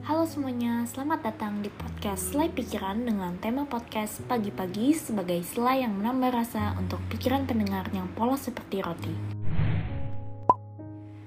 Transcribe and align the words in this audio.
Halo 0.00 0.24
semuanya, 0.24 0.88
selamat 0.88 1.28
datang 1.28 1.60
di 1.60 1.68
podcast 1.68 2.32
Selai 2.32 2.48
Pikiran 2.48 3.04
dengan 3.04 3.36
tema 3.36 3.68
podcast 3.68 4.24
pagi-pagi 4.24 4.96
sebagai 4.96 5.44
selai 5.44 5.84
yang 5.84 5.92
menambah 5.92 6.32
rasa 6.32 6.72
untuk 6.80 7.04
pikiran 7.12 7.44
pendengar 7.44 7.84
yang 7.92 8.08
polos 8.16 8.48
seperti 8.48 8.80
roti. 8.80 9.12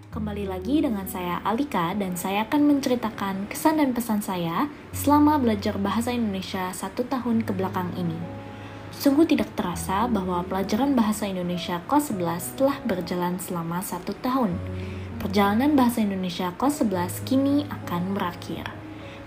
Kembali 0.09 0.49
lagi 0.49 0.81
dengan 0.81 1.05
saya 1.05 1.38
Alika 1.46 1.94
dan 1.94 2.17
saya 2.17 2.49
akan 2.49 2.73
menceritakan 2.73 3.46
kesan 3.46 3.78
dan 3.78 3.94
pesan 3.94 4.25
saya 4.25 4.66
selama 4.90 5.38
belajar 5.38 5.78
bahasa 5.78 6.10
Indonesia 6.10 6.74
satu 6.74 7.05
tahun 7.05 7.46
ke 7.46 7.54
belakang 7.54 7.94
ini. 7.94 8.18
Sungguh 8.90 9.30
tidak 9.30 9.54
terasa 9.54 10.10
bahwa 10.10 10.42
pelajaran 10.50 10.98
bahasa 10.98 11.30
Indonesia 11.30 11.78
kelas 11.86 12.10
11 12.10 12.58
telah 12.58 12.78
berjalan 12.90 13.38
selama 13.38 13.86
satu 13.86 14.18
tahun 14.18 14.58
Perjalanan 15.24 15.80
bahasa 15.80 16.04
Indonesia 16.04 16.52
kelas 16.60 16.84
11 16.84 17.23
kini 17.23 17.64
akan 17.72 18.12
berakhir. 18.12 18.68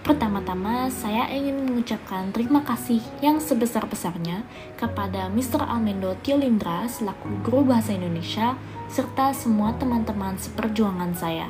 Pertama-tama, 0.05 0.93
saya 0.93 1.25
ingin 1.33 1.57
mengucapkan 1.65 2.37
terima 2.37 2.61
kasih 2.69 3.01
yang 3.25 3.41
sebesar-besarnya 3.41 4.45
kepada 4.77 5.33
Mr. 5.33 5.65
Almendo 5.65 6.13
Tiolindra 6.21 6.85
selaku 6.85 7.41
guru 7.41 7.73
bahasa 7.73 7.97
Indonesia 7.97 8.61
serta 8.93 9.33
semua 9.33 9.73
teman-teman 9.81 10.37
seperjuangan 10.37 11.17
saya. 11.17 11.49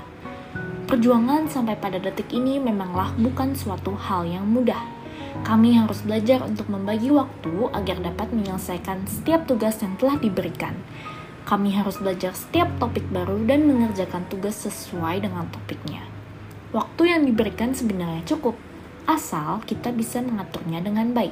Perjuangan 0.87 1.51
sampai 1.51 1.75
pada 1.75 1.99
detik 1.99 2.31
ini 2.31 2.63
memanglah 2.63 3.11
bukan 3.19 3.51
suatu 3.59 3.99
hal 3.99 4.31
yang 4.31 4.47
mudah. 4.47 4.87
Kami 5.43 5.75
harus 5.75 6.07
belajar 6.07 6.47
untuk 6.47 6.71
membagi 6.71 7.11
waktu 7.11 7.67
agar 7.75 7.99
dapat 7.99 8.31
menyelesaikan 8.31 9.11
setiap 9.11 9.43
tugas 9.51 9.83
yang 9.83 9.99
telah 9.99 10.23
diberikan 10.23 10.79
kami 11.47 11.79
harus 11.79 12.03
belajar 12.03 12.35
setiap 12.35 12.67
topik 12.83 13.07
baru 13.15 13.39
dan 13.47 13.71
mengerjakan 13.71 14.27
tugas 14.27 14.59
sesuai 14.67 15.23
dengan 15.23 15.47
topiknya. 15.47 16.03
Waktu 16.75 17.15
yang 17.15 17.23
diberikan 17.23 17.71
sebenarnya 17.71 18.27
cukup, 18.27 18.59
asal 19.07 19.63
kita 19.63 19.95
bisa 19.95 20.19
mengaturnya 20.19 20.83
dengan 20.83 21.15
baik. 21.15 21.31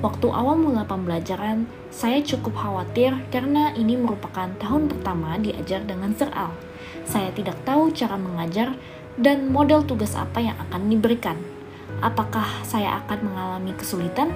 Waktu 0.00 0.24
awal 0.32 0.56
mula 0.56 0.88
pembelajaran, 0.88 1.68
saya 1.92 2.24
cukup 2.24 2.56
khawatir 2.56 3.12
karena 3.28 3.76
ini 3.76 4.00
merupakan 4.00 4.48
tahun 4.56 4.88
pertama 4.88 5.36
diajar 5.36 5.84
dengan 5.84 6.16
seral. 6.16 6.56
Saya 7.04 7.28
tidak 7.36 7.60
tahu 7.68 7.92
cara 7.92 8.16
mengajar 8.16 8.72
dan 9.20 9.52
model 9.52 9.84
tugas 9.84 10.16
apa 10.16 10.40
yang 10.40 10.56
akan 10.56 10.88
diberikan. 10.88 11.36
Apakah 12.00 12.64
saya 12.64 13.04
akan 13.04 13.28
mengalami 13.28 13.76
kesulitan 13.76 14.32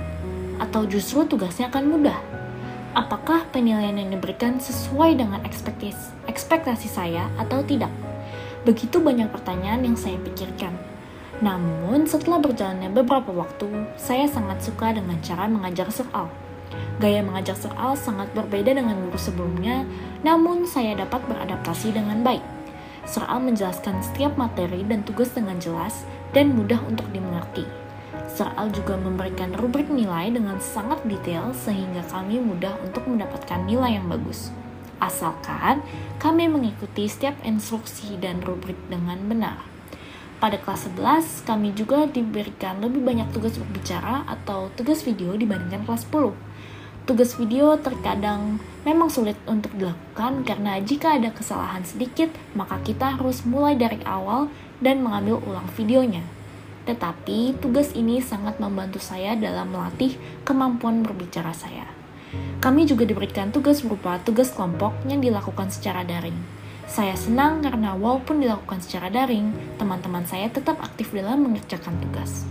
atau 0.60 0.84
justru 0.84 1.24
tugasnya 1.24 1.72
akan 1.72 1.84
mudah? 1.88 2.43
Apakah 2.94 3.42
penilaian 3.50 3.98
yang 3.98 4.14
diberikan 4.14 4.62
sesuai 4.62 5.18
dengan 5.18 5.42
ekspektasi, 5.42 6.14
ekspektasi 6.30 6.86
saya 6.86 7.26
atau 7.36 7.60
tidak? 7.66 7.90
Begitu 8.62 9.02
banyak 9.02 9.28
pertanyaan 9.28 9.84
yang 9.84 9.98
saya 9.98 10.16
pikirkan. 10.22 10.72
Namun, 11.42 12.06
setelah 12.06 12.38
berjalannya 12.40 12.94
beberapa 12.94 13.34
waktu, 13.34 13.90
saya 13.98 14.30
sangat 14.30 14.62
suka 14.62 14.94
dengan 14.94 15.18
cara 15.20 15.50
mengajar 15.50 15.90
soal. 15.90 16.30
Gaya 17.02 17.20
mengajar 17.20 17.58
soal 17.58 17.98
sangat 17.98 18.30
berbeda 18.32 18.72
dengan 18.72 18.96
guru 19.02 19.18
sebelumnya, 19.18 19.82
namun 20.22 20.64
saya 20.64 20.94
dapat 20.94 21.20
beradaptasi 21.26 21.92
dengan 21.92 22.22
baik. 22.22 22.42
Soal 23.04 23.42
menjelaskan 23.42 24.00
setiap 24.00 24.38
materi 24.40 24.80
dan 24.86 25.04
tugas 25.04 25.34
dengan 25.34 25.60
jelas 25.60 26.06
dan 26.32 26.56
mudah 26.56 26.80
untuk 26.88 27.04
dimengerti 27.12 27.83
Soal 28.34 28.74
juga 28.74 28.98
memberikan 28.98 29.54
rubrik 29.54 29.86
nilai 29.86 30.30
dengan 30.34 30.58
sangat 30.58 31.02
detail 31.06 31.54
sehingga 31.54 32.02
kami 32.10 32.42
mudah 32.42 32.74
untuk 32.82 33.06
mendapatkan 33.06 33.62
nilai 33.62 34.00
yang 34.00 34.10
bagus. 34.10 34.50
Asalkan 34.98 35.84
kami 36.18 36.50
mengikuti 36.50 37.06
setiap 37.06 37.38
instruksi 37.46 38.18
dan 38.18 38.42
rubrik 38.42 38.78
dengan 38.90 39.22
benar. 39.26 39.62
Pada 40.42 40.60
kelas 40.60 40.90
11, 40.92 41.46
kami 41.46 41.72
juga 41.72 42.04
diberikan 42.04 42.82
lebih 42.82 43.00
banyak 43.00 43.30
tugas 43.32 43.56
berbicara 43.56 44.28
atau 44.28 44.68
tugas 44.74 45.00
video 45.00 45.32
dibandingkan 45.38 45.88
kelas 45.88 46.04
10. 46.10 46.34
Tugas 47.04 47.36
video 47.36 47.76
terkadang 47.76 48.60
memang 48.84 49.12
sulit 49.12 49.36
untuk 49.44 49.72
dilakukan 49.76 50.44
karena 50.44 50.80
jika 50.80 51.20
ada 51.20 51.28
kesalahan 51.32 51.84
sedikit, 51.84 52.32
maka 52.56 52.80
kita 52.80 53.20
harus 53.20 53.44
mulai 53.44 53.76
dari 53.76 54.00
awal 54.08 54.48
dan 54.80 55.04
mengambil 55.04 55.40
ulang 55.44 55.68
videonya. 55.76 56.24
Tetapi 56.84 57.58
tugas 57.60 57.96
ini 57.96 58.20
sangat 58.20 58.60
membantu 58.60 59.00
saya 59.00 59.32
dalam 59.36 59.72
melatih 59.72 60.16
kemampuan 60.44 61.00
berbicara 61.00 61.56
saya. 61.56 61.88
Kami 62.60 62.84
juga 62.88 63.04
diberikan 63.04 63.52
tugas 63.52 63.84
berupa 63.84 64.20
tugas 64.20 64.52
kelompok 64.52 64.92
yang 65.08 65.20
dilakukan 65.20 65.68
secara 65.72 66.04
daring. 66.04 66.36
Saya 66.84 67.16
senang 67.16 67.64
karena 67.64 67.96
walaupun 67.96 68.44
dilakukan 68.44 68.84
secara 68.84 69.08
daring, 69.08 69.52
teman-teman 69.80 70.28
saya 70.28 70.52
tetap 70.52 70.76
aktif 70.84 71.12
dalam 71.16 71.40
mengerjakan 71.44 71.96
tugas. 72.04 72.44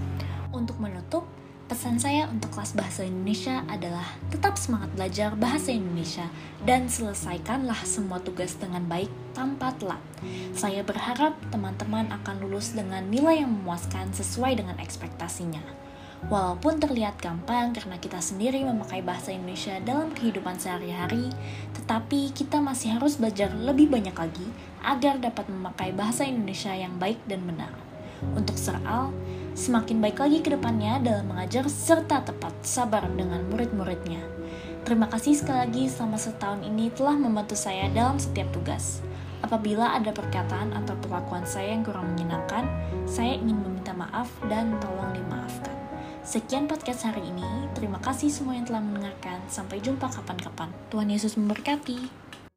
Untuk 0.49 0.81
menutup, 0.81 1.29
Pesan 1.63 1.96
saya 1.96 2.28
untuk 2.28 2.51
kelas 2.51 2.75
bahasa 2.75 3.07
Indonesia 3.07 3.63
adalah 3.72 4.03
tetap 4.28 4.59
semangat 4.59 4.91
belajar 5.00 5.31
bahasa 5.40 5.72
Indonesia 5.72 6.28
dan 6.68 6.91
selesaikanlah 6.91 7.88
semua 7.88 8.19
tugas 8.19 8.59
dengan 8.59 8.84
baik 8.84 9.07
tanpa 9.31 9.72
telat. 9.79 10.03
Saya 10.52 10.84
berharap 10.84 11.40
teman-teman 11.56 12.12
akan 12.12 12.44
lulus 12.44 12.75
dengan 12.75 13.07
nilai 13.07 13.47
yang 13.47 13.52
memuaskan 13.56 14.12
sesuai 14.12 14.59
dengan 14.59 14.75
ekspektasinya. 14.75 15.63
Walaupun 16.28 16.84
terlihat 16.84 17.23
gampang 17.23 17.72
karena 17.72 17.96
kita 17.96 18.19
sendiri 18.19 18.63
memakai 18.68 19.00
bahasa 19.00 19.31
Indonesia 19.31 19.79
dalam 19.84 20.12
kehidupan 20.12 20.59
sehari-hari, 20.59 21.31
tetapi 21.79 22.35
kita 22.35 22.59
masih 22.59 23.00
harus 23.00 23.16
belajar 23.16 23.52
lebih 23.56 23.88
banyak 23.88 24.16
lagi 24.16 24.47
agar 24.84 25.16
dapat 25.19 25.47
memakai 25.47 25.96
bahasa 25.96 26.28
Indonesia 26.28 26.75
yang 26.75 27.00
baik 27.00 27.23
dan 27.23 27.44
benar. 27.47 27.72
Untuk 28.35 28.56
Seral, 28.56 29.12
semakin 29.53 30.02
baik 30.02 30.18
lagi 30.18 30.41
ke 30.41 30.53
depannya 30.53 31.02
dalam 31.02 31.30
mengajar 31.30 31.69
serta 31.69 32.25
tepat 32.25 32.53
sabar 32.66 33.06
dengan 33.14 33.46
murid-muridnya. 33.50 34.22
Terima 34.84 35.08
kasih 35.08 35.40
sekali 35.40 35.64
lagi 35.64 35.84
selama 35.88 36.19
setahun 36.19 36.62
ini 36.66 36.91
telah 36.91 37.16
membantu 37.16 37.56
saya 37.56 37.88
dalam 37.94 38.19
setiap 38.19 38.52
tugas. 38.52 39.00
Apabila 39.40 39.96
ada 39.96 40.12
perkataan 40.12 40.75
atau 40.75 40.96
perlakuan 41.00 41.47
saya 41.47 41.75
yang 41.75 41.84
kurang 41.88 42.16
menyenangkan, 42.16 42.68
saya 43.08 43.36
ingin 43.40 43.59
meminta 43.59 43.91
maaf 43.96 44.28
dan 44.52 44.75
tolong 44.84 45.12
dimaafkan. 45.16 45.75
Sekian 46.24 46.72
podcast 46.72 47.03
hari 47.03 47.20
ini. 47.28 47.68
Terima 47.75 48.00
kasih 48.00 48.31
semua 48.31 48.56
yang 48.56 48.64
telah 48.64 48.80
mendengarkan. 48.80 49.44
Sampai 49.52 49.84
jumpa 49.84 50.08
kapan-kapan. 50.08 50.72
Tuhan 50.88 51.12
Yesus 51.12 51.35
memberkati. 51.35 52.22